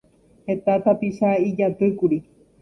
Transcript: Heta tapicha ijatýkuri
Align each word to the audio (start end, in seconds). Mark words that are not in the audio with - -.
Heta 0.51 0.73
tapicha 0.85 1.29
ijatýkuri 1.49 2.19